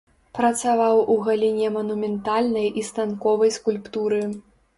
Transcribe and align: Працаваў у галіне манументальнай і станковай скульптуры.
Працаваў 0.37 1.01
у 1.15 1.17
галіне 1.27 1.67
манументальнай 1.75 2.67
і 2.81 2.87
станковай 2.89 3.55
скульптуры. 3.61 4.25